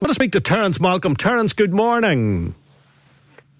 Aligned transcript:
I 0.00 0.04
want 0.06 0.10
to 0.10 0.14
speak 0.14 0.30
to 0.32 0.40
Terence 0.40 0.78
Malcolm. 0.78 1.16
Terence, 1.16 1.54
good 1.54 1.74
morning. 1.74 2.54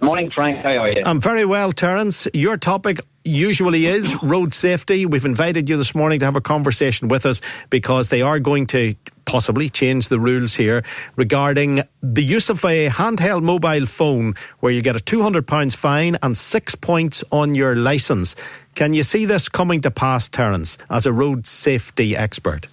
Morning, 0.00 0.30
Frank. 0.30 0.58
How 0.58 0.70
are 0.70 0.88
you? 0.88 1.02
I'm 1.04 1.20
very 1.20 1.44
well, 1.44 1.72
Terence. 1.72 2.28
Your 2.32 2.56
topic 2.56 3.00
usually 3.24 3.86
is 3.86 4.16
road 4.22 4.54
safety. 4.54 5.04
We've 5.04 5.24
invited 5.24 5.68
you 5.68 5.76
this 5.76 5.96
morning 5.96 6.20
to 6.20 6.26
have 6.26 6.36
a 6.36 6.40
conversation 6.40 7.08
with 7.08 7.26
us 7.26 7.40
because 7.70 8.10
they 8.10 8.22
are 8.22 8.38
going 8.38 8.68
to 8.68 8.94
possibly 9.24 9.68
change 9.68 10.10
the 10.10 10.20
rules 10.20 10.54
here 10.54 10.84
regarding 11.16 11.82
the 12.04 12.22
use 12.22 12.50
of 12.50 12.64
a 12.64 12.86
handheld 12.86 13.42
mobile 13.42 13.86
phone 13.86 14.36
where 14.60 14.70
you 14.70 14.80
get 14.80 14.94
a 14.94 15.00
£200 15.00 15.74
fine 15.74 16.18
and 16.22 16.36
six 16.36 16.76
points 16.76 17.24
on 17.32 17.56
your 17.56 17.74
licence. 17.74 18.36
Can 18.76 18.92
you 18.92 19.02
see 19.02 19.24
this 19.24 19.48
coming 19.48 19.80
to 19.80 19.90
pass, 19.90 20.28
Terence, 20.28 20.78
as 20.88 21.04
a 21.04 21.12
road 21.12 21.48
safety 21.48 22.16
expert? 22.16 22.68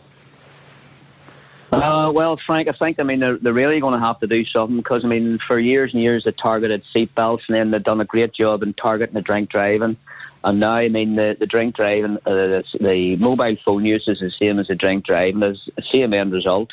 Uh, 1.71 2.11
well, 2.13 2.37
Frank, 2.45 2.67
I 2.67 2.73
think 2.73 2.99
I 2.99 3.03
mean 3.03 3.19
they're, 3.19 3.37
they're 3.37 3.53
really 3.53 3.79
going 3.79 3.99
to 3.99 4.05
have 4.05 4.19
to 4.19 4.27
do 4.27 4.45
something 4.45 4.77
because 4.77 5.03
I 5.03 5.07
mean 5.07 5.39
for 5.39 5.57
years 5.57 5.93
and 5.93 6.01
years 6.01 6.23
they 6.23 6.31
targeted 6.31 6.83
seatbelts 6.95 7.41
and 7.47 7.55
then 7.55 7.71
they've 7.71 7.83
done 7.83 8.01
a 8.01 8.05
great 8.05 8.33
job 8.33 8.63
in 8.63 8.73
targeting 8.73 9.15
the 9.15 9.21
drink 9.21 9.49
driving, 9.49 9.97
and 10.43 10.59
now 10.59 10.73
I 10.73 10.89
mean 10.89 11.15
the, 11.15 11.35
the 11.39 11.47
drink 11.47 11.75
driving, 11.75 12.17
uh, 12.17 12.29
the, 12.29 12.63
the 12.79 13.15
mobile 13.15 13.57
phone 13.65 13.83
use 13.83 14.05
is 14.07 14.19
the 14.19 14.31
same 14.39 14.59
as 14.59 14.67
the 14.67 14.75
drink 14.75 15.05
driving. 15.05 15.39
There's 15.39 15.67
the 15.75 15.83
same 15.91 16.13
end 16.13 16.33
result. 16.33 16.71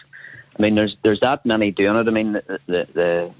I 0.59 0.63
mean 0.63 0.75
there's 0.75 0.97
there's 1.03 1.21
that 1.21 1.47
many 1.47 1.71
doing 1.71 1.97
it. 1.97 2.09
I 2.09 2.11
mean 2.11 2.33
the 2.33 2.61
the 2.67 2.87
the, 2.93 3.35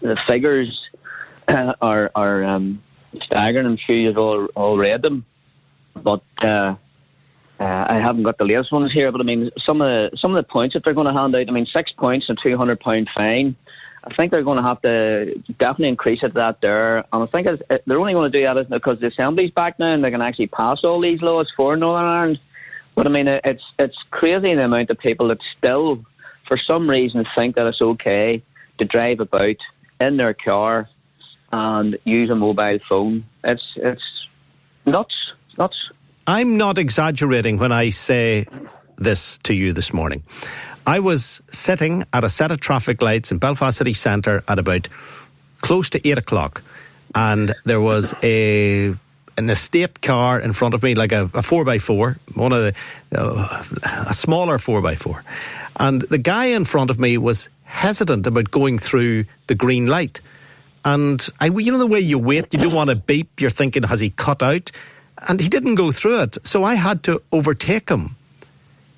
the 0.00 0.16
figures 0.28 0.80
are 1.48 2.10
are 2.14 2.44
um, 2.44 2.80
staggering. 3.24 3.66
I'm 3.66 3.76
sure 3.76 3.96
you've 3.96 4.18
all 4.18 4.46
all 4.54 4.78
read 4.78 5.02
them, 5.02 5.24
but. 5.94 6.22
Uh, 6.40 6.76
uh, 7.58 7.86
I 7.88 8.00
haven't 8.02 8.24
got 8.24 8.38
the 8.38 8.44
latest 8.44 8.72
ones 8.72 8.92
here, 8.92 9.10
but 9.10 9.20
I 9.20 9.24
mean, 9.24 9.50
some 9.64 9.80
of 9.80 9.86
the, 9.86 10.16
some 10.20 10.34
of 10.34 10.44
the 10.44 10.50
points 10.50 10.74
that 10.74 10.82
they're 10.84 10.94
going 10.94 11.06
to 11.06 11.12
hand 11.12 11.34
out. 11.34 11.48
I 11.48 11.52
mean, 11.52 11.66
six 11.74 11.90
points 11.92 12.26
and 12.28 12.38
two 12.42 12.56
hundred 12.56 12.80
pound 12.80 13.08
fine. 13.16 13.56
I 14.04 14.14
think 14.14 14.30
they're 14.30 14.44
going 14.44 14.62
to 14.62 14.68
have 14.68 14.80
to 14.82 15.34
definitely 15.58 15.88
increase 15.88 16.20
it 16.22 16.34
that 16.34 16.60
there, 16.60 16.98
and 16.98 17.06
I 17.12 17.26
think 17.26 17.48
they're 17.86 17.98
only 17.98 18.12
going 18.12 18.30
to 18.30 18.38
do 18.38 18.44
that 18.44 18.70
because 18.70 19.00
the 19.00 19.08
assembly's 19.08 19.50
back 19.50 19.78
now 19.78 19.92
and 19.92 20.04
they 20.04 20.12
can 20.12 20.22
actually 20.22 20.46
pass 20.46 20.78
all 20.84 21.00
these 21.00 21.20
laws 21.22 21.50
for 21.56 21.76
Northern 21.76 22.06
Ireland. 22.06 22.38
But 22.94 23.06
I 23.06 23.10
mean, 23.10 23.26
it's 23.26 23.62
it's 23.78 23.96
crazy 24.10 24.54
the 24.54 24.62
amount 24.62 24.90
of 24.90 24.98
people 24.98 25.28
that 25.28 25.38
still, 25.58 26.04
for 26.46 26.58
some 26.66 26.88
reason, 26.88 27.24
think 27.34 27.56
that 27.56 27.66
it's 27.66 27.82
okay 27.82 28.42
to 28.78 28.84
drive 28.84 29.20
about 29.20 29.56
in 29.98 30.16
their 30.16 30.34
car 30.34 30.88
and 31.50 31.98
use 32.04 32.30
a 32.30 32.34
mobile 32.34 32.78
phone. 32.88 33.24
It's 33.42 33.62
it's 33.76 34.02
nuts, 34.84 35.14
nuts. 35.58 35.76
I'm 36.26 36.56
not 36.56 36.76
exaggerating 36.76 37.58
when 37.58 37.70
I 37.70 37.90
say 37.90 38.46
this 38.96 39.38
to 39.44 39.54
you 39.54 39.72
this 39.72 39.92
morning. 39.92 40.24
I 40.86 40.98
was 40.98 41.40
sitting 41.46 42.04
at 42.12 42.24
a 42.24 42.28
set 42.28 42.50
of 42.50 42.58
traffic 42.58 43.00
lights 43.00 43.30
in 43.30 43.38
Belfast 43.38 43.76
City 43.76 43.94
Centre 43.94 44.42
at 44.48 44.58
about 44.58 44.88
close 45.60 45.90
to 45.90 46.08
eight 46.08 46.18
o'clock, 46.18 46.62
and 47.14 47.54
there 47.64 47.80
was 47.80 48.14
a 48.24 48.94
an 49.38 49.50
estate 49.50 50.00
car 50.00 50.40
in 50.40 50.52
front 50.52 50.74
of 50.74 50.82
me, 50.82 50.94
like 50.94 51.12
a, 51.12 51.30
a 51.34 51.42
four 51.42 51.64
by 51.64 51.78
four, 51.78 52.18
one 52.34 52.52
of 52.52 52.62
the 52.62 52.74
uh, 53.16 53.62
a 54.08 54.14
smaller 54.14 54.58
four 54.58 54.82
by 54.82 54.96
four, 54.96 55.22
and 55.78 56.02
the 56.02 56.18
guy 56.18 56.46
in 56.46 56.64
front 56.64 56.90
of 56.90 56.98
me 56.98 57.18
was 57.18 57.50
hesitant 57.64 58.26
about 58.26 58.50
going 58.50 58.78
through 58.78 59.24
the 59.46 59.54
green 59.54 59.86
light. 59.86 60.20
And 60.84 61.24
I, 61.40 61.46
you 61.46 61.72
know 61.72 61.78
the 61.78 61.86
way 61.86 62.00
you 62.00 62.18
wait, 62.18 62.52
you 62.54 62.60
don't 62.60 62.72
want 62.74 62.90
to 62.90 62.96
beep. 62.96 63.40
You're 63.40 63.50
thinking, 63.50 63.82
has 63.82 63.98
he 63.98 64.10
cut 64.10 64.42
out? 64.42 64.70
And 65.28 65.40
he 65.40 65.48
didn't 65.48 65.76
go 65.76 65.90
through 65.90 66.20
it. 66.22 66.38
So 66.46 66.64
I 66.64 66.74
had 66.74 67.02
to 67.04 67.22
overtake 67.32 67.88
him. 67.88 68.16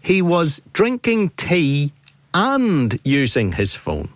He 0.01 0.23
was 0.23 0.63
drinking 0.73 1.31
tea 1.31 1.93
and 2.35 2.99
using 3.05 3.53
his 3.53 3.75
phone. 3.75 4.09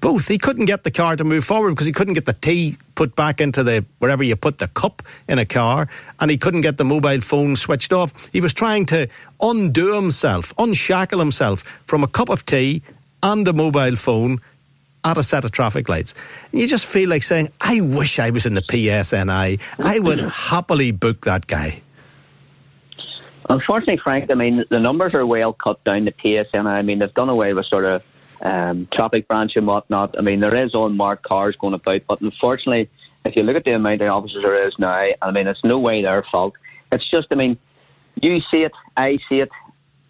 Both. 0.00 0.28
He 0.28 0.38
couldn't 0.38 0.64
get 0.64 0.84
the 0.84 0.90
car 0.90 1.16
to 1.16 1.24
move 1.24 1.44
forward 1.44 1.72
because 1.72 1.86
he 1.86 1.92
couldn't 1.92 2.14
get 2.14 2.24
the 2.24 2.32
tea 2.32 2.76
put 2.94 3.14
back 3.16 3.40
into 3.40 3.62
the 3.62 3.84
wherever 3.98 4.22
you 4.22 4.34
put 4.34 4.58
the 4.58 4.68
cup 4.68 5.02
in 5.28 5.38
a 5.38 5.44
car, 5.44 5.88
and 6.20 6.30
he 6.30 6.38
couldn't 6.38 6.62
get 6.62 6.78
the 6.78 6.84
mobile 6.84 7.20
phone 7.20 7.54
switched 7.54 7.92
off. 7.92 8.14
He 8.32 8.40
was 8.40 8.54
trying 8.54 8.86
to 8.86 9.08
undo 9.42 9.94
himself, 9.94 10.54
unshackle 10.58 11.18
himself 11.18 11.64
from 11.86 12.02
a 12.02 12.08
cup 12.08 12.30
of 12.30 12.46
tea 12.46 12.82
and 13.22 13.46
a 13.46 13.52
mobile 13.52 13.96
phone 13.96 14.40
at 15.04 15.18
a 15.18 15.22
set 15.22 15.44
of 15.44 15.52
traffic 15.52 15.88
lights. 15.88 16.14
And 16.52 16.60
you 16.60 16.66
just 16.66 16.86
feel 16.86 17.08
like 17.08 17.22
saying, 17.22 17.50
I 17.60 17.80
wish 17.80 18.18
I 18.18 18.30
was 18.30 18.46
in 18.46 18.54
the 18.54 18.62
PSNI. 18.62 19.60
I 19.82 19.98
would 19.98 20.20
happily 20.32 20.90
book 20.90 21.22
that 21.22 21.46
guy. 21.46 21.82
Unfortunately, 23.48 24.00
Frank, 24.02 24.30
I 24.30 24.34
mean, 24.34 24.64
the 24.70 24.78
numbers 24.78 25.12
are 25.14 25.26
well 25.26 25.52
cut 25.52 25.82
down 25.84 26.04
the 26.04 26.12
PSNI. 26.12 26.66
I 26.66 26.82
mean, 26.82 27.00
they've 27.00 27.12
done 27.14 27.28
away 27.28 27.52
with 27.52 27.66
sort 27.66 27.84
of 27.84 28.02
um, 28.42 28.88
traffic 28.92 29.26
branch 29.26 29.52
and 29.56 29.66
whatnot. 29.66 30.16
I 30.16 30.22
mean, 30.22 30.40
there 30.40 30.54
is 30.54 30.70
unmarked 30.72 31.24
cars 31.24 31.56
going 31.56 31.74
about, 31.74 32.02
but 32.06 32.20
unfortunately, 32.20 32.88
if 33.24 33.36
you 33.36 33.42
look 33.42 33.56
at 33.56 33.64
the 33.64 33.72
amount 33.72 34.02
of 34.02 34.08
officers 34.08 34.42
there 34.42 34.66
is 34.66 34.74
now, 34.78 35.08
I 35.20 35.30
mean, 35.30 35.46
it's 35.46 35.64
no 35.64 35.78
way 35.78 36.02
their 36.02 36.24
fault. 36.30 36.54
It's 36.92 37.08
just, 37.10 37.28
I 37.30 37.34
mean, 37.34 37.58
you 38.22 38.38
see 38.50 38.58
it, 38.58 38.72
I 38.96 39.18
see 39.28 39.40
it. 39.40 39.50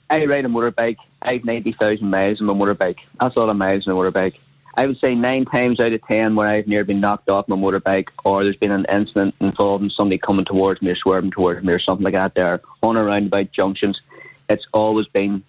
I 0.09 0.25
ride 0.27 0.45
a 0.45 0.49
motorbike. 0.49 0.97
I 1.23 1.35
have 1.35 1.45
90,000 1.45 2.09
miles 2.09 2.41
on 2.41 2.47
my 2.47 2.53
motorbike. 2.53 2.97
That's 3.19 3.37
a 3.37 3.39
lot 3.39 3.49
of 3.49 3.57
miles 3.57 3.87
on 3.87 3.95
a 3.95 3.97
motorbike. 3.97 4.35
I 4.75 4.87
would 4.87 4.99
say 5.01 5.15
nine 5.15 5.45
times 5.47 5.81
out 5.81 5.93
of 5.93 6.03
ten 6.07 6.37
where 6.37 6.49
I've 6.49 6.69
near 6.69 6.85
been 6.85 7.01
knocked 7.01 7.29
off 7.29 7.49
my 7.49 7.57
motorbike 7.57 8.09
or 8.25 8.45
there's 8.45 8.57
been 8.57 8.71
an 8.71 8.87
incident 8.93 9.35
involving 9.41 9.91
somebody 9.97 10.19
coming 10.19 10.45
towards 10.45 10.81
me 10.81 10.91
or 10.91 10.97
swerving 10.97 11.33
towards 11.33 11.65
me 11.65 11.73
or 11.73 11.81
something 11.81 12.05
like 12.05 12.15
that 12.15 12.35
there 12.35 12.61
on 12.83 12.97
or 12.97 13.05
around 13.05 13.27
about 13.27 13.53
junctions, 13.53 14.01
it's 14.49 14.65
always 14.73 15.07
been 15.09 15.43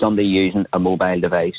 somebody 0.00 0.26
using 0.26 0.66
a 0.72 0.78
mobile 0.78 1.20
device. 1.20 1.54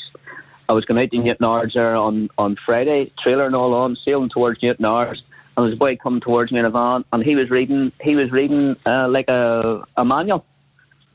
I 0.68 0.74
was 0.74 0.84
going 0.84 1.02
out 1.02 1.10
to 1.10 1.16
Newtownards 1.16 1.74
there 1.74 1.96
on, 1.96 2.28
on 2.38 2.56
Friday, 2.64 3.12
trailer 3.22 3.46
and 3.46 3.56
all 3.56 3.74
on, 3.74 3.96
sailing 4.04 4.30
towards 4.30 4.60
Newtownards, 4.60 5.18
and 5.56 5.66
there's 5.66 5.74
a 5.74 5.78
boy 5.78 5.96
coming 5.96 6.20
towards 6.20 6.52
me 6.52 6.60
in 6.60 6.64
a 6.64 6.70
van, 6.70 7.04
and 7.12 7.22
he 7.22 7.36
was 7.36 7.50
reading 7.50 7.92
he 8.00 8.14
was 8.14 8.30
reading 8.30 8.76
uh, 8.86 9.08
like 9.08 9.28
a, 9.28 9.82
a 9.96 10.04
manual. 10.04 10.46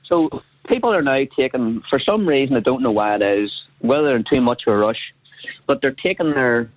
So 0.05 0.29
people 0.67 0.93
are 0.93 1.01
now 1.01 1.23
taking, 1.35 1.81
for 1.89 1.99
some 1.99 2.27
reason, 2.27 2.55
I 2.55 2.59
don't 2.59 2.83
know 2.83 2.91
why 2.91 3.15
it 3.15 3.21
is, 3.21 3.51
whether 3.79 4.15
in 4.15 4.25
too 4.29 4.41
much 4.41 4.63
of 4.67 4.73
a 4.73 4.77
rush, 4.77 4.99
but 5.67 5.81
they're 5.81 5.91
taking 5.91 6.31
their 6.31 6.71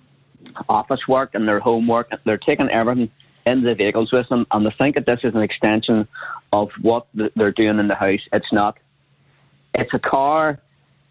office 0.69 1.07
work 1.07 1.31
and 1.33 1.47
their 1.47 1.59
homework, 1.59 2.11
they're 2.25 2.37
taking 2.37 2.69
everything 2.69 3.09
in 3.45 3.63
the 3.63 3.73
vehicles 3.73 4.11
with 4.11 4.29
them, 4.29 4.45
and 4.51 4.65
they 4.65 4.73
think 4.77 4.95
that 4.95 5.05
this 5.05 5.19
is 5.23 5.33
an 5.33 5.41
extension 5.41 6.07
of 6.53 6.69
what 6.81 7.07
they're 7.13 7.51
doing 7.51 7.79
in 7.79 7.87
the 7.87 7.95
house. 7.95 8.19
It's 8.31 8.51
not. 8.51 8.77
It's 9.73 9.93
a 9.93 9.99
car 9.99 10.59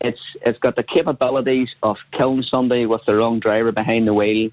it's 0.00 0.20
it's 0.44 0.58
got 0.58 0.76
the 0.76 0.82
capabilities 0.82 1.68
of 1.82 1.96
killing 2.16 2.44
somebody 2.50 2.86
with 2.86 3.02
the 3.06 3.14
wrong 3.14 3.38
driver 3.38 3.70
behind 3.70 4.06
the 4.06 4.14
wheel, 4.14 4.50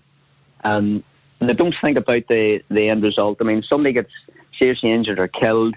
um, 0.63 1.03
and 1.39 1.49
they 1.49 1.53
don't 1.53 1.75
think 1.81 1.97
about 1.97 2.23
the 2.27 2.59
the 2.69 2.89
end 2.89 3.03
result. 3.03 3.37
I 3.39 3.45
mean, 3.45 3.63
somebody 3.67 3.93
gets 3.93 4.11
seriously 4.59 4.91
injured 4.91 5.19
or 5.19 5.27
killed. 5.27 5.75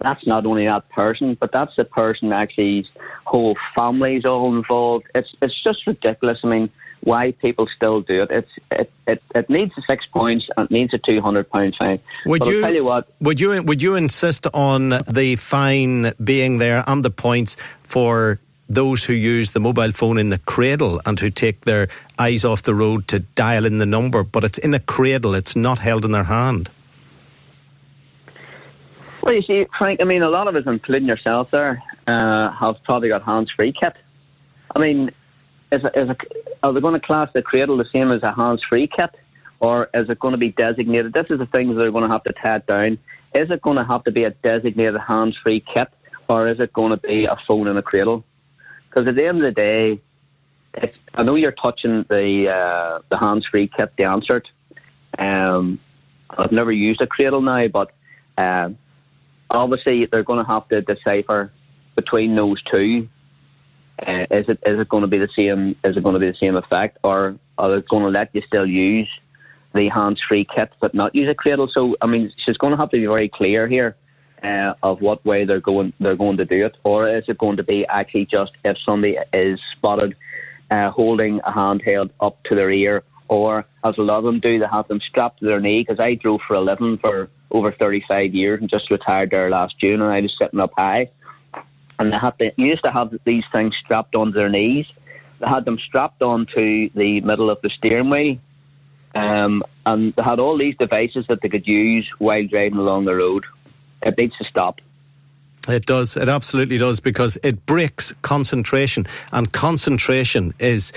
That's 0.00 0.26
not 0.26 0.44
only 0.44 0.66
that 0.66 0.88
person, 0.90 1.36
but 1.38 1.50
that's 1.52 1.72
the 1.76 1.84
person 1.84 2.32
actually 2.32 2.86
whole 3.24 3.56
family's 3.74 4.24
all 4.24 4.54
involved. 4.54 5.06
It's 5.14 5.28
it's 5.40 5.54
just 5.62 5.86
ridiculous. 5.86 6.38
I 6.44 6.48
mean, 6.48 6.70
why 7.00 7.32
people 7.32 7.68
still 7.74 8.00
do 8.00 8.22
it. 8.22 8.30
It's 8.30 8.50
it, 8.70 8.92
it, 9.06 9.22
it 9.34 9.50
needs 9.50 9.72
a 9.78 9.82
six 9.86 10.04
points 10.06 10.46
and 10.56 10.66
it 10.66 10.70
needs 10.70 10.92
a 10.94 10.98
two 10.98 11.20
hundred 11.20 11.48
pound 11.50 11.76
fine. 11.78 12.00
Would 12.26 12.40
but 12.40 12.48
you 12.48 12.60
tell 12.60 12.74
you 12.74 12.84
what? 12.84 13.08
Would 13.20 13.40
you 13.40 13.62
would 13.62 13.82
you 13.82 13.94
insist 13.94 14.46
on 14.52 14.90
the 15.10 15.36
fine 15.36 16.12
being 16.22 16.58
there 16.58 16.82
and 16.86 17.04
the 17.04 17.10
points 17.10 17.56
for 17.84 18.40
those 18.68 19.04
who 19.04 19.12
use 19.12 19.50
the 19.50 19.60
mobile 19.60 19.92
phone 19.92 20.18
in 20.18 20.30
the 20.30 20.38
cradle 20.38 21.00
and 21.06 21.20
who 21.20 21.30
take 21.30 21.64
their 21.64 21.88
eyes 22.18 22.44
off 22.44 22.62
the 22.62 22.74
road 22.74 23.06
to 23.08 23.20
dial 23.20 23.66
in 23.66 23.78
the 23.78 23.86
number, 23.86 24.24
but 24.24 24.42
it's 24.42 24.58
in 24.58 24.74
a 24.74 24.80
cradle, 24.80 25.34
it's 25.34 25.54
not 25.54 25.78
held 25.78 26.04
in 26.04 26.12
their 26.12 26.24
hand? 26.24 26.70
Well, 29.24 29.32
you 29.32 29.40
see, 29.40 29.64
Frank, 29.78 30.02
I 30.02 30.04
mean, 30.04 30.20
a 30.20 30.28
lot 30.28 30.48
of 30.48 30.54
us, 30.54 30.64
including 30.66 31.08
yourself 31.08 31.50
there, 31.50 31.82
uh, 32.06 32.52
have 32.52 32.76
probably 32.84 33.08
got 33.08 33.22
hands 33.22 33.50
free 33.50 33.72
kit. 33.72 33.94
I 34.76 34.78
mean, 34.78 35.12
is, 35.72 35.80
is 35.94 36.10
a, 36.10 36.16
are 36.62 36.74
they 36.74 36.80
going 36.80 37.00
to 37.00 37.06
class 37.06 37.30
the 37.32 37.40
cradle 37.40 37.78
the 37.78 37.86
same 37.90 38.12
as 38.12 38.22
a 38.22 38.32
hands 38.32 38.62
free 38.68 38.86
kit? 38.86 39.08
Or 39.60 39.88
is 39.94 40.10
it 40.10 40.20
going 40.20 40.32
to 40.32 40.38
be 40.38 40.50
designated? 40.50 41.14
This 41.14 41.24
is 41.30 41.38
the 41.38 41.46
things 41.46 41.74
they're 41.74 41.90
going 41.90 42.04
to 42.04 42.10
have 42.10 42.22
to 42.24 42.34
tie 42.34 42.58
down. 42.58 42.98
Is 43.34 43.50
it 43.50 43.62
going 43.62 43.78
to 43.78 43.84
have 43.84 44.04
to 44.04 44.12
be 44.12 44.24
a 44.24 44.30
designated 44.30 45.00
hands 45.00 45.38
free 45.42 45.64
kit? 45.72 45.88
Or 46.28 46.46
is 46.46 46.60
it 46.60 46.74
going 46.74 46.90
to 46.90 46.98
be 46.98 47.24
a 47.24 47.38
phone 47.48 47.66
in 47.66 47.78
a 47.78 47.82
cradle? 47.82 48.24
Because 48.90 49.08
at 49.08 49.14
the 49.14 49.26
end 49.26 49.42
of 49.42 49.54
the 49.54 49.58
day, 49.58 50.92
I 51.14 51.22
know 51.22 51.36
you're 51.36 51.50
touching 51.50 52.04
the 52.10 52.50
uh, 52.50 52.98
the 53.08 53.16
hands 53.16 53.46
free 53.50 53.70
kit, 53.74 53.94
the 53.96 54.04
answered. 54.04 54.46
Um, 55.18 55.80
I've 56.28 56.52
never 56.52 56.72
used 56.72 57.00
a 57.00 57.06
cradle 57.06 57.40
now, 57.40 57.68
but 57.68 57.90
uh, 58.36 58.70
obviously 59.50 60.06
they're 60.06 60.24
going 60.24 60.44
to 60.44 60.50
have 60.50 60.68
to 60.68 60.82
decipher 60.82 61.52
between 61.96 62.34
those 62.36 62.62
two. 62.70 63.08
Uh, 64.06 64.26
is 64.30 64.46
it 64.48 64.58
is 64.66 64.80
it 64.80 64.88
going 64.88 65.02
to 65.02 65.08
be 65.08 65.18
the 65.18 65.28
same? 65.36 65.76
Is 65.84 65.96
it 65.96 66.02
going 66.02 66.14
to 66.14 66.20
be 66.20 66.30
the 66.30 66.36
same 66.40 66.56
effect, 66.56 66.98
or 67.04 67.36
are 67.58 67.74
they 67.74 67.86
going 67.88 68.02
to 68.02 68.08
let 68.08 68.34
you 68.34 68.42
still 68.46 68.66
use 68.66 69.08
the 69.72 69.88
hands-free 69.88 70.46
kit 70.54 70.72
but 70.80 70.94
not 70.94 71.14
use 71.14 71.28
a 71.30 71.34
cradle? 71.34 71.68
So 71.72 71.96
I 72.00 72.06
mean, 72.06 72.32
she's 72.44 72.56
going 72.56 72.72
to 72.72 72.76
have 72.76 72.90
to 72.90 72.96
be 72.96 73.06
very 73.06 73.28
clear 73.32 73.68
here 73.68 73.96
uh, 74.42 74.74
of 74.82 75.00
what 75.00 75.24
way 75.24 75.44
they're 75.44 75.60
going 75.60 75.92
they're 76.00 76.16
going 76.16 76.36
to 76.38 76.44
do 76.44 76.66
it, 76.66 76.76
or 76.82 77.08
is 77.08 77.24
it 77.28 77.38
going 77.38 77.56
to 77.56 77.62
be 77.62 77.86
actually 77.86 78.26
just 78.26 78.52
if 78.64 78.76
somebody 78.84 79.16
is 79.32 79.60
spotted 79.76 80.16
uh, 80.70 80.90
holding 80.90 81.40
a 81.40 81.52
handheld 81.52 82.10
up 82.20 82.42
to 82.44 82.54
their 82.54 82.70
ear, 82.70 83.04
or 83.28 83.66
as 83.84 83.96
a 83.98 84.02
lot 84.02 84.18
of 84.18 84.24
them 84.24 84.40
do, 84.40 84.58
they 84.58 84.66
have 84.70 84.88
them 84.88 85.00
strapped 85.08 85.40
to 85.40 85.46
their 85.46 85.60
knee? 85.60 85.84
Because 85.86 86.00
I 86.00 86.14
drove 86.14 86.40
for 86.46 86.54
a 86.54 86.60
living 86.60 86.98
for 86.98 87.28
over 87.50 87.72
35 87.72 88.34
years 88.34 88.60
and 88.60 88.70
just 88.70 88.90
retired 88.90 89.30
there 89.30 89.50
last 89.50 89.74
June, 89.80 90.02
and 90.02 90.12
I 90.12 90.20
was 90.20 90.34
sitting 90.38 90.60
up 90.60 90.72
high 90.76 91.10
and 91.98 92.12
they 92.12 92.16
had 92.16 92.38
to, 92.38 92.50
used 92.56 92.82
to 92.84 92.90
have 92.90 93.14
these 93.24 93.44
things 93.52 93.74
strapped 93.84 94.14
onto 94.14 94.32
their 94.32 94.48
knees. 94.48 94.86
They 95.40 95.46
had 95.46 95.64
them 95.64 95.78
strapped 95.86 96.22
onto 96.22 96.90
the 96.90 97.20
middle 97.20 97.50
of 97.50 97.60
the 97.62 97.70
steering 97.76 98.10
wheel, 98.10 98.38
um, 99.14 99.62
and 99.86 100.14
they 100.14 100.22
had 100.22 100.38
all 100.38 100.58
these 100.58 100.76
devices 100.76 101.26
that 101.28 101.40
they 101.42 101.48
could 101.48 101.66
use 101.66 102.08
while 102.18 102.46
driving 102.46 102.78
along 102.78 103.04
the 103.04 103.14
road. 103.14 103.44
It 104.02 104.16
needs 104.18 104.36
to 104.38 104.44
stop. 104.44 104.80
It 105.66 105.86
does. 105.86 106.16
It 106.16 106.28
absolutely 106.28 106.76
does 106.76 107.00
because 107.00 107.38
it 107.42 107.64
breaks 107.64 108.12
concentration, 108.22 109.06
and 109.32 109.50
concentration 109.52 110.52
is 110.58 110.92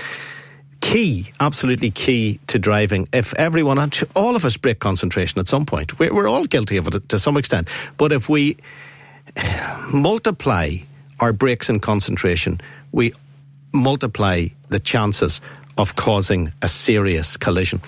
key, 0.80 1.32
absolutely 1.40 1.90
key 1.90 2.40
to 2.48 2.58
driving. 2.58 3.08
If 3.12 3.34
everyone, 3.34 3.78
all 4.14 4.36
of 4.36 4.44
us 4.44 4.56
break 4.56 4.78
concentration 4.78 5.38
at 5.38 5.48
some 5.48 5.66
point, 5.66 5.98
we're 5.98 6.28
all 6.28 6.44
guilty 6.44 6.76
of 6.76 6.88
it 6.88 7.08
to 7.08 7.18
some 7.18 7.36
extent. 7.36 7.68
But 7.96 8.12
if 8.12 8.28
we 8.28 8.56
multiply 9.92 10.76
our 11.20 11.32
breaks 11.32 11.68
in 11.68 11.80
concentration, 11.80 12.60
we 12.92 13.12
multiply 13.72 14.46
the 14.68 14.78
chances 14.78 15.40
of 15.76 15.94
causing 15.94 16.52
a 16.60 16.68
serious 16.68 17.36
collision. 17.36 17.80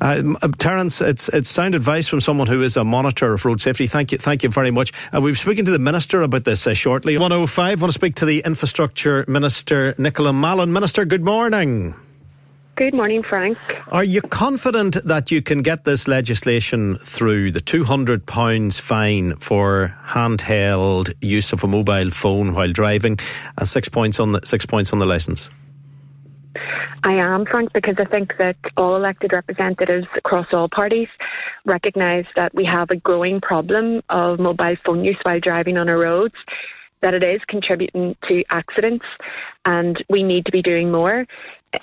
Uh, 0.00 0.22
uh, 0.42 0.48
Terence, 0.58 1.00
it's 1.00 1.28
it's 1.30 1.48
sound 1.48 1.74
advice 1.74 2.06
from 2.06 2.20
someone 2.20 2.46
who 2.46 2.60
is 2.60 2.76
a 2.76 2.84
monitor 2.84 3.32
of 3.32 3.44
road 3.44 3.60
safety. 3.62 3.86
Thank 3.86 4.12
you, 4.12 4.18
thank 4.18 4.42
you 4.42 4.50
very 4.50 4.70
much. 4.70 4.92
Uh, 5.12 5.20
we'll 5.20 5.32
be 5.32 5.36
speaking 5.36 5.64
to 5.64 5.70
the 5.70 5.78
minister 5.78 6.22
about 6.22 6.44
this 6.44 6.66
uh, 6.66 6.74
shortly. 6.74 7.16
One 7.16 7.32
oh 7.32 7.46
five. 7.46 7.80
I 7.80 7.82
Want 7.82 7.92
to 7.92 7.98
speak 7.98 8.16
to 8.16 8.26
the 8.26 8.42
infrastructure 8.44 9.24
minister, 9.28 9.94
Nicola 9.96 10.32
Mallon. 10.32 10.72
Minister, 10.72 11.04
good 11.06 11.24
morning. 11.24 11.94
Good 12.82 12.94
morning, 12.94 13.22
Frank. 13.22 13.56
Are 13.92 14.02
you 14.02 14.20
confident 14.22 14.96
that 15.04 15.30
you 15.30 15.40
can 15.40 15.62
get 15.62 15.84
this 15.84 16.08
legislation 16.08 16.98
through 16.98 17.52
the 17.52 17.60
£200 17.60 18.80
fine 18.80 19.36
for 19.36 19.96
handheld 20.04 21.14
use 21.20 21.52
of 21.52 21.62
a 21.62 21.68
mobile 21.68 22.10
phone 22.10 22.54
while 22.54 22.72
driving 22.72 23.20
and 23.56 23.68
six 23.68 23.88
points 23.88 24.18
on 24.18 24.32
the, 24.32 24.40
six 24.44 24.66
points 24.66 24.92
on 24.92 24.98
the 24.98 25.06
licence? 25.06 25.48
I 27.04 27.12
am, 27.12 27.46
Frank, 27.46 27.72
because 27.72 27.94
I 28.00 28.04
think 28.06 28.32
that 28.38 28.56
all 28.76 28.96
elected 28.96 29.32
representatives 29.32 30.08
across 30.16 30.48
all 30.52 30.68
parties 30.68 31.06
recognise 31.64 32.24
that 32.34 32.52
we 32.52 32.64
have 32.64 32.90
a 32.90 32.96
growing 32.96 33.40
problem 33.40 34.02
of 34.10 34.40
mobile 34.40 34.74
phone 34.84 35.04
use 35.04 35.18
while 35.22 35.38
driving 35.38 35.78
on 35.78 35.88
our 35.88 35.98
roads, 35.98 36.34
that 37.00 37.14
it 37.14 37.22
is 37.22 37.40
contributing 37.46 38.16
to 38.26 38.42
accidents, 38.50 39.04
and 39.64 40.02
we 40.10 40.24
need 40.24 40.46
to 40.46 40.50
be 40.50 40.62
doing 40.62 40.90
more 40.90 41.26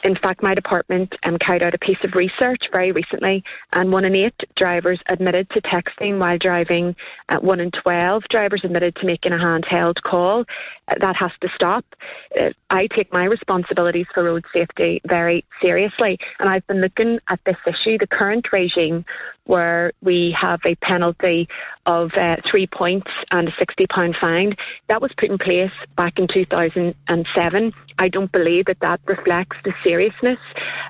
in 0.04 0.16
fact, 0.16 0.44
my 0.44 0.54
department 0.54 1.14
um, 1.24 1.38
carried 1.38 1.64
out 1.64 1.74
a 1.74 1.80
piece 1.80 1.98
of 2.04 2.14
research 2.14 2.64
very 2.72 2.92
recently, 2.92 3.44
and 3.74 3.92
one 3.92 4.06
in 4.06 4.16
eight 4.16 4.36
drivers 4.56 5.00
admitted 5.08 5.50
to 5.52 5.62
texting 5.62 6.20
while 6.20 6.38
driving. 6.38 6.96
Uh, 7.28 7.38
one 7.38 7.60
in 7.60 7.72
12 7.72 8.24
drivers 8.30 8.62
admitted 8.64 8.96
to 8.96 9.06
making 9.06 9.34
a 9.34 9.38
handheld 9.38 9.96
call. 10.06 10.46
Uh, 10.88 10.96
that 11.02 11.16
has 11.16 11.32
to 11.42 11.50
stop. 11.56 11.86
Uh, 12.40 12.50
I 12.70 12.88
take 12.96 13.12
my 13.12 13.26
responsibilities 13.26 14.06
for 14.14 14.24
road 14.24 14.46
safety 14.54 15.02
very 15.08 15.44
seriously, 15.62 16.18
and 16.40 16.50
I've 16.50 16.66
been 16.68 16.82
looking 16.82 17.20
at 17.28 17.40
this 17.46 17.58
issue. 17.66 17.98
The 17.98 18.08
current 18.08 18.48
regime, 18.52 19.06
where 19.50 19.92
we 20.04 20.36
have 20.40 20.60
a 20.64 20.76
penalty 20.76 21.50
of 21.88 22.12
uh, 22.14 22.36
three 22.50 22.68
points 22.68 23.10
and 23.32 23.48
a 23.48 23.52
£60 23.54 24.14
fine, 24.22 24.56
that 24.90 25.02
was 25.02 25.12
put 25.18 25.32
in 25.32 25.40
place 25.40 25.72
back 25.98 26.20
in 26.20 26.28
2007. 26.32 27.74
I 27.98 28.10
don't 28.10 28.32
believe 28.32 28.66
that 28.66 28.80
that 28.82 29.02
reflects 29.08 29.58
the 29.64 29.74
seriousness 29.84 30.38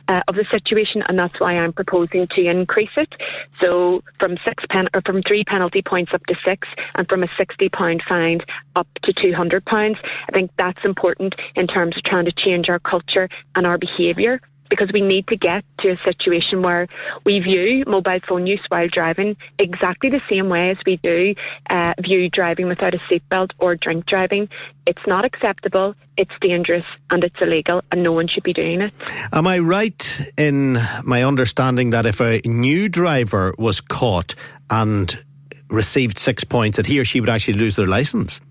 uh, 0.09 0.23
of 0.27 0.35
the 0.35 0.45
situation, 0.51 1.03
and 1.07 1.17
that's 1.17 1.39
why 1.39 1.53
I'm 1.53 1.71
proposing 1.71 2.27
to 2.35 2.49
increase 2.49 2.89
it. 2.97 3.13
So 3.61 4.03
from 4.19 4.35
six 4.43 4.65
pen 4.69 4.89
or 4.93 5.01
from 5.05 5.23
three 5.23 5.45
penalty 5.45 5.81
points 5.81 6.11
up 6.13 6.25
to 6.25 6.35
six, 6.43 6.67
and 6.95 7.07
from 7.07 7.23
a 7.23 7.27
sixty 7.37 7.69
pound 7.69 8.03
fine 8.09 8.41
up 8.75 8.87
to 9.03 9.13
two 9.13 9.33
hundred 9.33 9.63
pounds. 9.65 9.97
I 10.27 10.33
think 10.33 10.51
that's 10.57 10.83
important 10.83 11.33
in 11.55 11.65
terms 11.65 11.95
of 11.95 12.03
trying 12.03 12.25
to 12.25 12.33
change 12.33 12.67
our 12.67 12.79
culture 12.79 13.29
and 13.55 13.65
our 13.65 13.77
behaviour 13.77 14.41
because 14.69 14.89
we 14.93 15.01
need 15.01 15.27
to 15.27 15.35
get 15.35 15.63
to 15.79 15.89
a 15.89 15.97
situation 15.97 16.61
where 16.61 16.87
we 17.25 17.39
view 17.39 17.83
mobile 17.87 18.19
phone 18.27 18.47
use 18.47 18.61
while 18.69 18.87
driving 18.87 19.35
exactly 19.57 20.09
the 20.09 20.21
same 20.29 20.49
way 20.49 20.69
as 20.71 20.77
we 20.85 20.97
do 20.97 21.35
uh, 21.69 21.93
view 21.99 22.29
driving 22.29 22.67
without 22.67 22.93
a 22.93 22.99
seatbelt 23.09 23.51
or 23.59 23.75
drink 23.75 24.05
driving. 24.05 24.49
It's 24.85 25.05
not 25.07 25.25
acceptable, 25.25 25.95
it's 26.17 26.31
dangerous, 26.41 26.85
and 27.09 27.23
it's 27.23 27.35
illegal, 27.41 27.81
and 27.91 28.03
no 28.03 28.13
one 28.13 28.27
should 28.27 28.43
be 28.43 28.53
doing 28.53 28.81
it. 28.81 28.93
Am 29.33 29.47
I 29.47 29.59
right 29.59 30.21
in 30.37 30.77
my 31.03 31.23
understanding 31.23 31.91
that 31.91 32.05
if 32.05 32.21
a 32.21 32.41
new 32.45 32.89
driver 32.89 33.53
was 33.57 33.81
caught 33.81 34.35
and 34.69 35.23
received 35.69 36.17
six 36.17 36.43
points, 36.43 36.77
that 36.77 36.85
he 36.85 36.99
or 36.99 37.05
she 37.05 37.19
would 37.19 37.29
actually 37.29 37.55
lose 37.55 37.75
their 37.75 37.87
licence? 37.87 38.41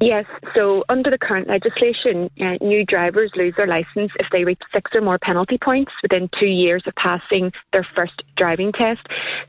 Yes, 0.00 0.26
so 0.54 0.84
under 0.88 1.10
the 1.10 1.18
current 1.18 1.48
legislation, 1.48 2.30
uh, 2.40 2.64
new 2.64 2.84
drivers 2.84 3.32
lose 3.34 3.54
their 3.56 3.66
licence 3.66 4.12
if 4.20 4.26
they 4.30 4.44
reach 4.44 4.60
six 4.72 4.92
or 4.94 5.00
more 5.00 5.18
penalty 5.18 5.58
points 5.58 5.90
within 6.02 6.30
two 6.38 6.46
years 6.46 6.84
of 6.86 6.94
passing 6.94 7.52
their 7.72 7.86
first 7.96 8.22
driving 8.36 8.70
test. 8.70 9.00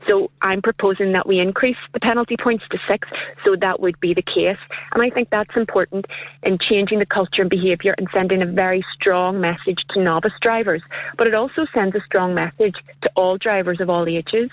So 0.08 0.32
I'm 0.42 0.60
proposing 0.60 1.12
that 1.12 1.28
we 1.28 1.38
increase 1.38 1.76
the 1.92 2.00
penalty 2.00 2.36
points 2.36 2.64
to 2.72 2.78
six, 2.88 3.08
so 3.44 3.54
that 3.60 3.78
would 3.78 4.00
be 4.00 4.12
the 4.12 4.22
case. 4.22 4.58
And 4.92 5.02
I 5.04 5.10
think 5.10 5.30
that's 5.30 5.56
important 5.56 6.06
in 6.42 6.58
changing 6.58 6.98
the 6.98 7.06
culture 7.06 7.42
and 7.42 7.50
behaviour 7.50 7.94
and 7.96 8.08
sending 8.12 8.42
a 8.42 8.46
very 8.46 8.84
strong 8.92 9.40
message 9.40 9.84
to 9.90 10.02
novice 10.02 10.32
drivers. 10.42 10.82
But 11.16 11.28
it 11.28 11.34
also 11.34 11.64
sends 11.72 11.94
a 11.94 12.00
strong 12.00 12.34
message 12.34 12.74
to 13.02 13.10
all 13.14 13.38
drivers 13.38 13.80
of 13.80 13.88
all 13.88 14.08
ages. 14.08 14.50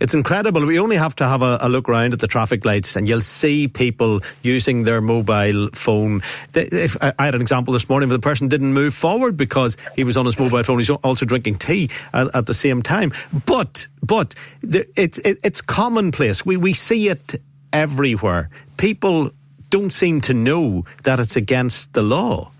It's 0.00 0.14
incredible. 0.14 0.64
We 0.64 0.78
only 0.78 0.96
have 0.96 1.14
to 1.16 1.28
have 1.28 1.42
a, 1.42 1.58
a, 1.60 1.68
look 1.68 1.88
around 1.88 2.12
at 2.12 2.20
the 2.20 2.26
traffic 2.26 2.64
lights 2.64 2.96
and 2.96 3.08
you'll 3.08 3.20
see 3.20 3.68
people 3.68 4.20
using 4.42 4.84
their 4.84 5.00
mobile 5.00 5.68
phone. 5.72 6.22
If, 6.54 6.96
I 7.02 7.24
had 7.24 7.34
an 7.34 7.40
example 7.40 7.72
this 7.72 7.88
morning 7.88 8.08
where 8.08 8.18
the 8.18 8.22
person 8.22 8.48
didn't 8.48 8.72
move 8.72 8.94
forward 8.94 9.36
because 9.36 9.76
he 9.94 10.04
was 10.04 10.16
on 10.16 10.26
his 10.26 10.38
mobile 10.38 10.62
phone. 10.62 10.78
He's 10.78 10.90
also 10.90 11.26
drinking 11.26 11.58
tea 11.58 11.90
at, 12.12 12.34
at 12.34 12.46
the 12.46 12.54
same 12.54 12.82
time. 12.82 13.12
But, 13.46 13.86
but 14.02 14.34
it's, 14.62 15.18
it, 15.18 15.38
it's 15.44 15.60
commonplace. 15.60 16.44
We, 16.44 16.56
we 16.56 16.72
see 16.72 17.08
it 17.08 17.40
everywhere. 17.72 18.50
People 18.76 19.30
don't 19.70 19.92
seem 19.92 20.20
to 20.22 20.34
know 20.34 20.84
that 21.04 21.20
it's 21.20 21.36
against 21.36 21.94
the 21.94 22.02
law. 22.02 22.50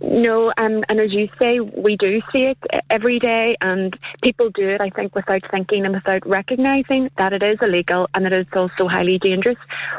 No, 0.00 0.52
and, 0.56 0.84
and 0.88 1.00
as 1.00 1.12
you 1.12 1.28
say, 1.38 1.60
we 1.60 1.96
do 1.96 2.20
see 2.30 2.44
it 2.44 2.58
every 2.90 3.18
day, 3.18 3.56
and 3.60 3.98
people 4.22 4.50
do 4.50 4.68
it, 4.68 4.80
I 4.80 4.90
think, 4.90 5.14
without 5.14 5.42
thinking 5.50 5.86
and 5.86 5.94
without 5.94 6.26
recognising 6.26 7.10
that 7.16 7.32
it 7.32 7.42
is 7.42 7.58
illegal 7.62 8.08
and 8.14 8.24
that 8.24 8.32
it's 8.32 8.54
also 8.54 8.88
highly 8.88 9.18
dangerous. 9.18 9.56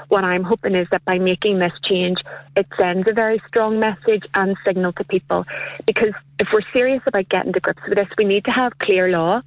What 0.09 0.23
I'm 0.23 0.43
hoping 0.43 0.75
is 0.75 0.87
that 0.91 1.03
by 1.05 1.17
making 1.17 1.59
this 1.59 1.73
change, 1.83 2.19
it 2.55 2.67
sends 2.77 3.07
a 3.07 3.13
very 3.13 3.41
strong 3.47 3.79
message 3.79 4.23
and 4.35 4.55
signal 4.63 4.93
to 4.93 5.03
people. 5.03 5.45
Because 5.85 6.13
if 6.39 6.49
we're 6.53 6.61
serious 6.71 7.01
about 7.07 7.27
getting 7.29 7.53
to 7.53 7.59
grips 7.59 7.81
with 7.87 7.95
this, 7.95 8.09
we 8.17 8.25
need 8.25 8.45
to 8.45 8.51
have 8.51 8.77
clear 8.77 9.09
law, 9.09 9.41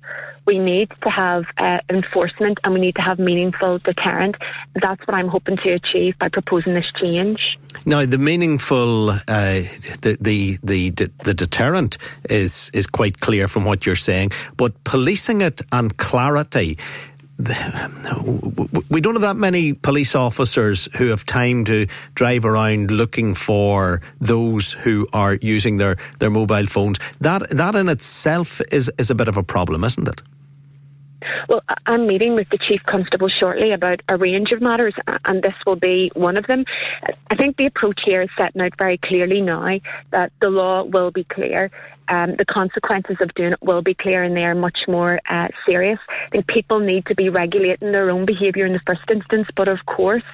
we 0.47 0.59
need 0.59 0.91
to 1.03 1.11
have 1.11 1.45
uh, 1.59 1.79
enforcement, 1.89 2.59
and 2.65 2.75
we 2.75 2.81
need 2.81 2.97
to 2.97 3.03
have 3.03 3.19
meaningful 3.21 3.79
deterrent. 3.79 4.35
That's 4.75 5.01
what 5.07 5.15
I'm 5.15 5.29
hoping 5.29 5.59
to 5.59 5.71
achieve 5.73 6.19
by 6.19 6.29
proposing 6.29 6.75
this 6.75 6.91
change. 7.01 7.59
Now, 7.87 8.05
the 8.05 8.19
meaningful, 8.19 9.11
uh, 9.11 9.19
the, 9.29 10.17
the 10.21 10.40
the 10.63 10.91
the 11.25 11.35
deterrent 11.35 11.99
is 12.29 12.71
is 12.75 12.87
quite 12.87 13.21
clear 13.21 13.49
from 13.49 13.65
what 13.65 13.87
you're 13.87 13.97
saying, 13.97 14.33
but 14.57 14.73
policing 14.85 15.41
it 15.43 15.61
and 15.73 15.97
clarity 15.97 16.79
we 18.91 19.01
don't 19.01 19.15
have 19.15 19.23
that 19.23 19.37
many 19.37 19.73
police 19.73 20.15
officers 20.15 20.89
who 20.97 21.07
have 21.07 21.25
time 21.25 21.65
to 21.65 21.87
drive 22.15 22.45
around 22.45 22.91
looking 22.91 23.35
for 23.35 24.03
those 24.21 24.73
who 24.73 25.07
are 25.13 25.39
using 25.41 25.79
their, 25.79 25.97
their 26.19 26.31
mobile 26.31 26.67
phones. 26.67 26.99
That 27.21 27.49
that 27.51 27.75
in 27.75 27.89
itself 27.89 28.61
is 28.73 28.91
is 28.99 29.11
a 29.11 29.15
bit 29.15 29.29
of 29.29 29.37
a 29.37 29.43
problem, 29.43 29.85
isn't 29.85 30.09
it? 30.09 30.23
Well, 31.49 31.63
I'm 31.87 32.07
meeting 32.07 32.35
with 32.35 32.49
the 32.51 32.59
Chief 32.59 32.83
Constable 32.87 33.29
shortly 33.29 33.73
about 33.73 34.01
a 34.09 34.17
range 34.17 34.53
of 34.53 34.61
matters, 34.61 34.95
and 35.25 35.43
this 35.43 35.55
will 35.67 35.77
be 35.77 36.11
one 36.15 36.37
of 36.37 36.47
them. 36.47 36.65
I 37.31 37.37
think 37.37 37.57
the 37.57 37.67
approach 37.67 38.01
here 38.05 38.23
is 38.23 38.31
setting 38.37 38.63
out 38.63 38.73
very 38.79 38.99
clearly 38.99 39.41
now 39.41 39.81
that 40.11 40.33
the 40.41 40.51
law 40.51 40.85
will 40.85 41.11
be 41.11 41.25
clear 41.25 41.71
um, 42.11 42.35
the 42.37 42.45
consequences 42.45 43.17
of 43.21 43.33
doing 43.35 43.53
it 43.53 43.63
will 43.63 43.83
be 43.83 43.95
clear 43.95 44.23
and 44.23 44.37
they 44.37 44.45
are 44.45 44.55
much 44.55 44.81
more 44.89 45.21
uh, 45.31 45.49
serious. 45.65 45.99
I 46.09 46.29
think 46.31 46.49
people 46.49 46.81
need 46.81 47.07
to 47.07 47.15
be 47.15 47.29
regulating 47.29 47.93
their 47.93 48.11
own 48.11 48.27
behaviour 48.27 48.67
in 48.67 48.73
the 48.73 48.81
first 48.87 49.03
instance, 49.11 49.47
but 49.57 49.69
of 49.69 49.79
course, 49.87 50.25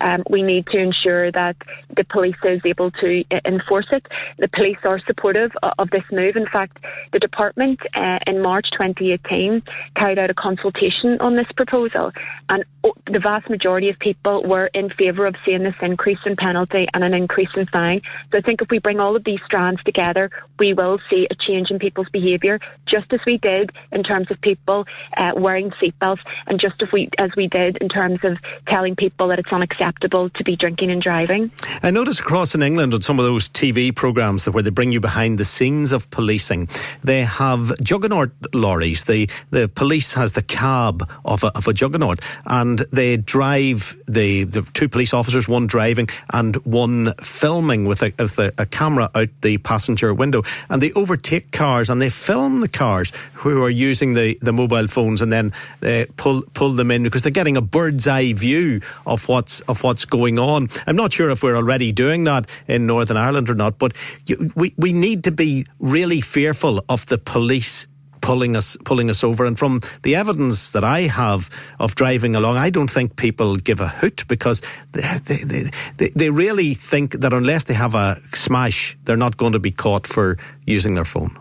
um, 0.00 0.22
we 0.30 0.42
need 0.42 0.66
to 0.68 0.78
ensure 0.78 1.32
that 1.32 1.56
the 1.96 2.04
police 2.04 2.36
is 2.44 2.60
able 2.64 2.90
to 2.92 3.24
uh, 3.30 3.40
enforce 3.44 3.86
it. 3.90 4.06
The 4.38 4.48
police 4.48 4.78
are 4.84 5.00
supportive 5.00 5.50
of, 5.62 5.72
of 5.78 5.90
this 5.90 6.04
move. 6.12 6.36
In 6.36 6.46
fact, 6.46 6.78
the 7.12 7.18
department 7.18 7.80
uh, 7.94 8.20
in 8.26 8.40
March 8.40 8.66
2018 8.72 9.62
carried 9.96 10.18
out 10.18 10.30
a 10.30 10.34
consultation 10.34 11.20
on 11.20 11.36
this 11.36 11.50
proposal, 11.56 12.12
and 12.48 12.64
the 13.06 13.18
vast 13.18 13.50
majority 13.50 13.88
of 13.88 13.98
people 13.98 14.42
were 14.44 14.66
in 14.74 14.90
favour 14.90 15.26
of 15.26 15.34
seeing 15.44 15.62
this 15.62 15.74
increase 15.82 16.18
in 16.26 16.36
penalty 16.36 16.86
and 16.94 17.02
an 17.02 17.14
increase 17.14 17.48
in 17.56 17.66
fine. 17.66 18.02
So 18.30 18.38
I 18.38 18.40
think 18.40 18.62
if 18.62 18.70
we 18.70 18.78
bring 18.78 19.00
all 19.00 19.16
of 19.16 19.24
these 19.24 19.40
strands 19.44 19.82
together, 19.84 20.30
we 20.58 20.74
will 20.74 20.98
see 21.10 21.23
a 21.30 21.34
change 21.34 21.70
in 21.70 21.78
people's 21.78 22.08
behaviour, 22.10 22.58
just 22.86 23.12
as 23.12 23.20
we 23.26 23.38
did 23.38 23.70
in 23.92 24.02
terms 24.02 24.30
of 24.30 24.40
people 24.40 24.86
uh, 25.16 25.32
wearing 25.36 25.70
seatbelts, 25.72 26.20
and 26.46 26.60
just 26.60 26.82
as 26.82 26.90
we 26.92 27.08
as 27.18 27.30
we 27.36 27.46
did 27.48 27.76
in 27.78 27.88
terms 27.88 28.20
of 28.24 28.38
telling 28.66 28.96
people 28.96 29.28
that 29.28 29.38
it's 29.38 29.52
unacceptable 29.52 30.30
to 30.30 30.44
be 30.44 30.56
drinking 30.56 30.90
and 30.90 31.02
driving. 31.02 31.50
I 31.82 31.90
noticed 31.90 32.20
across 32.20 32.54
in 32.54 32.62
England 32.62 32.94
on 32.94 33.02
some 33.02 33.18
of 33.18 33.24
those 33.24 33.48
TV 33.48 33.94
programmes 33.94 34.44
that 34.44 34.52
where 34.52 34.62
they 34.62 34.70
bring 34.70 34.92
you 34.92 35.00
behind 35.00 35.38
the 35.38 35.44
scenes 35.44 35.92
of 35.92 36.10
policing, 36.10 36.68
they 37.02 37.22
have 37.22 37.76
juggernaut 37.80 38.30
lorries. 38.52 39.04
The 39.04 39.28
the 39.50 39.68
police 39.68 40.14
has 40.14 40.32
the 40.32 40.42
cab 40.42 41.08
of 41.24 41.44
a, 41.44 41.56
of 41.56 41.68
a 41.68 41.72
juggernaut, 41.72 42.20
and 42.46 42.80
they 42.92 43.16
drive 43.16 43.96
the 44.06 44.44
the 44.44 44.62
two 44.74 44.88
police 44.88 45.12
officers, 45.12 45.48
one 45.48 45.66
driving 45.66 46.08
and 46.32 46.56
one 46.64 47.14
filming 47.22 47.84
with 47.84 48.02
a, 48.02 48.12
with 48.18 48.38
a, 48.38 48.52
a 48.58 48.66
camera 48.66 49.10
out 49.14 49.28
the 49.42 49.58
passenger 49.58 50.12
window, 50.14 50.42
and 50.70 50.82
they 50.82 50.92
overtake 51.04 51.50
cars 51.52 51.90
and 51.90 52.00
they 52.00 52.08
film 52.08 52.60
the 52.60 52.68
cars 52.68 53.12
who 53.34 53.62
are 53.62 53.68
using 53.68 54.14
the, 54.14 54.38
the 54.40 54.54
mobile 54.54 54.86
phones 54.86 55.20
and 55.20 55.30
then 55.30 55.52
uh, 55.82 56.06
pull 56.16 56.42
pull 56.54 56.72
them 56.72 56.90
in 56.90 57.02
because 57.02 57.20
they're 57.20 57.30
getting 57.30 57.58
a 57.58 57.60
bird's 57.60 58.08
eye 58.08 58.32
view 58.32 58.80
of 59.06 59.28
what's 59.28 59.60
of 59.68 59.82
what's 59.82 60.06
going 60.06 60.38
on. 60.38 60.70
I'm 60.86 60.96
not 60.96 61.12
sure 61.12 61.28
if 61.28 61.42
we're 61.42 61.56
already 61.56 61.92
doing 61.92 62.24
that 62.24 62.48
in 62.68 62.86
Northern 62.86 63.18
Ireland 63.18 63.50
or 63.50 63.54
not, 63.54 63.78
but 63.78 63.92
you, 64.26 64.50
we 64.56 64.72
we 64.78 64.94
need 64.94 65.24
to 65.24 65.30
be 65.30 65.66
really 65.78 66.22
fearful 66.22 66.82
of 66.88 67.04
the 67.04 67.18
police 67.18 67.86
pulling 68.24 68.56
us 68.56 68.76
pulling 68.84 69.10
us 69.10 69.22
over. 69.22 69.44
And 69.44 69.58
from 69.58 69.82
the 70.02 70.16
evidence 70.16 70.70
that 70.70 70.82
I 70.82 71.00
have 71.02 71.50
of 71.78 71.94
driving 71.94 72.34
along, 72.34 72.56
I 72.56 72.70
don't 72.70 72.90
think 72.90 73.16
people 73.16 73.56
give 73.56 73.80
a 73.80 73.88
hoot 73.88 74.24
because 74.28 74.62
they, 74.92 75.02
they, 75.26 75.64
they, 75.98 76.08
they 76.16 76.30
really 76.30 76.72
think 76.72 77.12
that 77.20 77.34
unless 77.34 77.64
they 77.64 77.74
have 77.74 77.94
a 77.94 78.16
smash, 78.32 78.96
they're 79.04 79.18
not 79.18 79.36
going 79.36 79.52
to 79.52 79.58
be 79.58 79.70
caught 79.70 80.06
for 80.06 80.38
using 80.66 80.94
their 80.94 81.04
phone. 81.04 81.38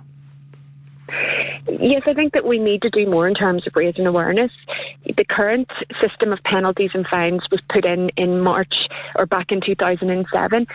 Yes, 1.67 2.03
I 2.05 2.13
think 2.13 2.33
that 2.33 2.45
we 2.45 2.59
need 2.59 2.81
to 2.81 2.89
do 2.89 3.09
more 3.09 3.27
in 3.29 3.33
terms 3.33 3.65
of 3.65 3.73
raising 3.75 4.05
awareness. 4.05 4.51
The 5.05 5.23
current 5.23 5.69
system 6.01 6.33
of 6.33 6.43
penalties 6.43 6.91
and 6.93 7.07
fines 7.07 7.43
was 7.49 7.61
put 7.71 7.85
in 7.85 8.09
in 8.17 8.41
March 8.41 8.75
or 9.15 9.25
back 9.25 9.51
in 9.51 9.61
2007 9.61 10.67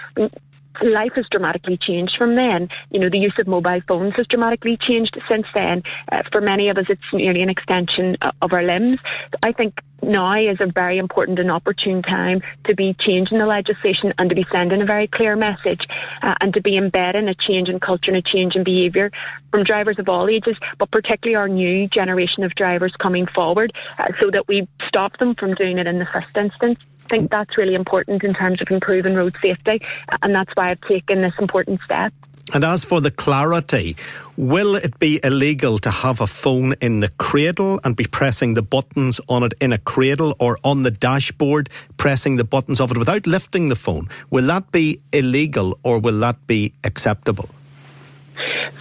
life 0.83 1.13
has 1.17 1.27
dramatically 1.31 1.77
changed 1.77 2.15
from 2.17 2.35
then. 2.35 2.69
You 2.91 3.01
know, 3.01 3.11
the 3.11 3.19
use 3.19 3.35
of 3.39 3.47
mobile 3.47 3.81
phones 3.87 4.15
has 4.17 4.27
dramatically 4.27 4.77
changed 4.77 5.19
since 5.29 5.47
then. 5.55 5.83
Uh, 6.11 6.23
for 6.31 6.41
many 6.41 6.69
of 6.69 6.79
us, 6.79 6.87
it's 6.89 7.01
nearly 7.13 7.43
an 7.43 7.51
extension 7.51 8.17
of 8.43 8.53
our 8.53 8.63
limbs. 8.63 8.99
I 9.43 9.53
think 9.53 9.75
now 10.03 10.39
is 10.39 10.61
a 10.61 10.67
very 10.67 10.99
important 10.99 11.39
and 11.39 11.51
opportune 11.51 12.03
time 12.03 12.41
to 12.65 12.75
be 12.75 12.95
changing 13.01 13.39
the 13.39 13.47
legislation 13.47 14.13
and 14.19 14.29
to 14.29 14.37
be 14.37 14.47
sending 14.53 14.81
a 14.81 14.85
very 14.85 15.09
clear 15.09 15.35
message 15.37 15.87
uh, 16.23 16.35
and 16.41 16.55
to 16.55 16.61
be 16.61 16.77
embedding 16.77 17.29
a 17.29 17.35
change 17.35 17.69
in 17.69 17.81
culture 17.81 18.11
and 18.13 18.19
a 18.19 18.23
change 18.23 18.55
in 18.55 18.63
behaviour 18.65 19.11
from 19.51 19.65
drivers 19.65 19.99
of 19.99 20.09
all 20.09 20.29
ages, 20.29 20.57
but 20.79 20.91
particularly 20.91 21.35
our 21.35 21.49
new 21.49 21.89
generation 21.89 22.45
of 22.45 22.55
drivers 22.55 22.95
coming 22.99 23.27
forward 23.27 23.73
uh, 23.99 24.09
so 24.21 24.31
that 24.31 24.47
we 24.47 24.69
stop 24.87 25.19
them 25.19 25.35
from 25.35 25.55
doing 25.55 25.79
it 25.79 25.87
in 25.87 25.99
the 25.99 26.07
first 26.07 26.37
instance. 26.37 26.79
I 27.11 27.17
think 27.17 27.31
that's 27.31 27.57
really 27.57 27.75
important 27.75 28.23
in 28.23 28.35
terms 28.35 28.61
of 28.61 28.69
improving 28.71 29.15
road 29.15 29.35
safety, 29.41 29.81
and 30.21 30.35
that's 30.35 30.51
why 30.55 30.71
I've 30.71 30.81
taken 30.83 31.23
this 31.23 31.33
important 31.39 31.81
step. 31.83 32.13
And 32.53 32.65
as 32.65 32.85
for 32.85 33.01
the 33.01 33.11
clarity, 33.11 33.97
will 34.37 34.75
it 34.75 34.99
be 34.99 35.19
illegal 35.25 35.79
to 35.79 35.91
have 35.91 36.21
a 36.21 36.27
phone 36.27 36.75
in 36.81 37.01
the 37.01 37.09
cradle 37.19 37.81
and 37.85 37.97
be 37.97 38.05
pressing 38.05 38.55
the 38.55 38.63
buttons 38.63 39.21
on 39.29 39.43
it 39.43 39.55
in 39.61 39.73
a 39.73 39.79
cradle 39.79 40.35
or 40.39 40.59
on 40.65 40.83
the 40.83 40.91
dashboard, 40.91 41.71
pressing 41.97 42.37
the 42.37 42.45
buttons 42.45 42.81
of 42.81 42.91
it 42.91 42.99
without 42.99 43.27
lifting 43.27 43.69
the 43.69 43.77
phone? 43.77 44.09
Will 44.31 44.47
that 44.47 44.71
be 44.71 45.01
illegal 45.13 45.79
or 45.83 45.99
will 45.99 46.19
that 46.21 46.47
be 46.47 46.73
acceptable? 46.85 47.49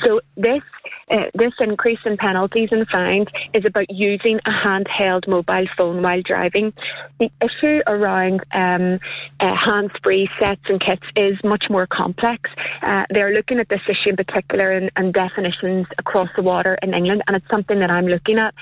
So, 0.04 0.22
this 0.36 0.64
uh, 1.10 1.26
this 1.34 1.54
increase 1.60 2.00
in 2.06 2.18
penalties 2.18 2.70
and 2.72 2.88
fines 2.88 3.28
is 3.54 3.66
about 3.66 3.90
using 3.90 4.40
a 4.46 4.52
handheld 4.52 5.28
mobile 5.28 5.66
phone 5.78 6.02
while 6.02 6.22
driving. 6.22 6.74
The 7.20 7.30
issue 7.42 7.82
around 7.88 8.44
um, 8.52 9.00
uh, 9.40 9.56
hands-free 9.56 10.30
sets 10.40 10.62
and 10.68 10.82
kits 10.82 11.04
is 11.16 11.42
much 11.44 11.66
more 11.70 11.88
complex. 11.88 12.50
Uh, 12.82 13.06
they're 13.10 13.34
looking 13.34 13.60
at 13.60 13.70
this 13.70 13.82
issue 13.88 14.10
in 14.10 14.16
particular 14.18 14.72
and, 14.72 14.92
and 14.96 15.14
definitions 15.14 15.88
across 15.98 16.30
the 16.36 16.42
water 16.42 16.78
in 16.82 16.94
England, 16.94 17.24
and 17.28 17.36
it's 17.36 17.50
something 17.50 17.80
that 17.80 17.90
I'm 17.90 18.08
looking 18.08 18.38
at. 18.38 18.54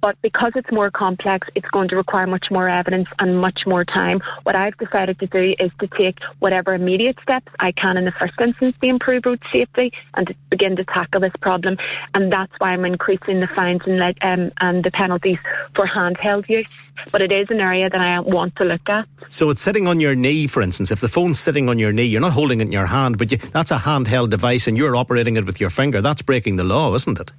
But 0.00 0.20
because 0.22 0.52
it's 0.56 0.72
more 0.72 0.90
complex, 0.90 1.48
it's 1.54 1.68
going 1.68 1.88
to 1.90 1.96
require 1.96 2.26
much 2.26 2.46
more 2.50 2.68
evidence 2.68 3.08
and 3.18 3.40
much 3.40 3.60
more 3.66 3.84
time. 3.84 4.20
What 4.42 4.56
I've 4.56 4.76
decided 4.76 5.20
to 5.20 5.26
do 5.26 5.54
is 5.60 5.70
to 5.78 5.86
take 5.86 6.18
whatever 6.40 6.74
immediate 6.74 7.18
steps 7.22 7.52
I 7.60 7.72
can 7.72 7.96
in 7.96 8.04
the 8.04 8.12
first 8.12 8.34
instance 8.40 8.76
to 8.80 8.88
improve 8.88 9.24
road 9.24 9.40
safety 9.52 9.92
and 10.14 10.26
to 10.26 10.34
begin 10.50 10.76
to 10.76 10.84
tackle 10.84 11.20
this 11.20 11.32
problem 11.40 11.76
and 12.14 12.32
that's 12.32 12.52
why 12.58 12.70
I'm 12.70 12.84
increasing 12.84 13.40
the 13.40 13.48
fines 13.54 13.82
and, 13.86 14.00
um, 14.22 14.52
and 14.60 14.84
the 14.84 14.90
penalties 14.90 15.38
for 15.74 15.86
handheld 15.86 16.48
use. 16.48 16.66
But 17.10 17.22
it 17.22 17.32
is 17.32 17.46
an 17.50 17.60
area 17.60 17.88
that 17.88 18.00
I 18.00 18.20
want 18.20 18.54
to 18.56 18.64
look 18.64 18.88
at. 18.88 19.06
So 19.28 19.50
it's 19.50 19.62
sitting 19.62 19.88
on 19.88 19.98
your 19.98 20.14
knee, 20.14 20.46
for 20.46 20.62
instance. 20.62 20.90
If 20.90 21.00
the 21.00 21.08
phone's 21.08 21.40
sitting 21.40 21.68
on 21.68 21.78
your 21.78 21.92
knee, 21.92 22.04
you're 22.04 22.20
not 22.20 22.32
holding 22.32 22.60
it 22.60 22.64
in 22.64 22.72
your 22.72 22.86
hand, 22.86 23.18
but 23.18 23.32
you, 23.32 23.38
that's 23.38 23.70
a 23.70 23.78
handheld 23.78 24.30
device 24.30 24.66
and 24.66 24.76
you're 24.76 24.94
operating 24.94 25.36
it 25.36 25.46
with 25.46 25.60
your 25.60 25.70
finger. 25.70 26.02
That's 26.02 26.22
breaking 26.22 26.56
the 26.56 26.64
law, 26.64 26.94
isn't 26.94 27.18
it? 27.18 27.32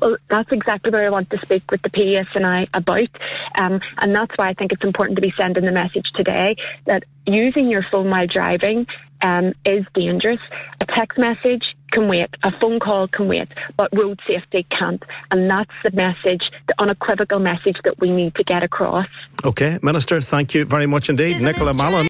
Well, 0.00 0.16
that's 0.28 0.50
exactly 0.52 0.90
where 0.90 1.06
I 1.06 1.10
want 1.10 1.30
to 1.30 1.38
speak 1.38 1.70
with 1.70 1.82
the 1.82 1.90
PSNI 1.90 2.68
about. 2.74 3.08
Um, 3.54 3.80
and 3.98 4.14
that's 4.14 4.32
why 4.36 4.48
I 4.48 4.54
think 4.54 4.72
it's 4.72 4.84
important 4.84 5.16
to 5.16 5.22
be 5.22 5.32
sending 5.36 5.64
the 5.64 5.72
message 5.72 6.06
today 6.14 6.56
that 6.86 7.04
using 7.26 7.68
your 7.68 7.84
phone 7.90 8.10
while 8.10 8.26
driving 8.26 8.86
um, 9.22 9.54
is 9.64 9.84
dangerous. 9.94 10.40
A 10.80 10.86
text 10.86 11.18
message 11.18 11.74
can 11.92 12.08
wait, 12.08 12.28
a 12.42 12.52
phone 12.60 12.80
call 12.80 13.08
can 13.08 13.28
wait, 13.28 13.48
but 13.76 13.90
road 13.96 14.20
safety 14.26 14.66
can't. 14.70 15.02
And 15.30 15.48
that's 15.48 15.70
the 15.82 15.90
message, 15.92 16.50
the 16.66 16.74
unequivocal 16.78 17.38
message 17.38 17.76
that 17.84 17.98
we 18.00 18.10
need 18.10 18.34
to 18.36 18.44
get 18.44 18.62
across. 18.62 19.08
Okay, 19.44 19.78
Minister, 19.82 20.20
thank 20.20 20.54
you 20.54 20.64
very 20.64 20.86
much 20.86 21.08
indeed. 21.08 21.36
Isn't 21.36 21.46
Nicola 21.46 21.74
Mallon. 21.74 22.08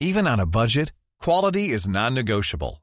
Even 0.00 0.26
on 0.26 0.40
a 0.40 0.46
budget, 0.46 0.92
quality 1.20 1.70
is 1.70 1.88
non 1.88 2.14
negotiable. 2.14 2.82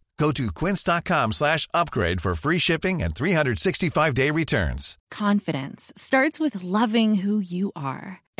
Go 0.21 0.31
to 0.33 0.51
quince.com 0.51 1.31
slash 1.31 1.67
upgrade 1.73 2.21
for 2.21 2.35
free 2.35 2.59
shipping 2.59 3.01
and 3.01 3.15
365-day 3.15 4.29
returns. 4.29 4.99
Confidence 5.09 5.91
starts 5.95 6.39
with 6.39 6.63
loving 6.63 7.15
who 7.15 7.39
you 7.39 7.71
are. 7.75 8.21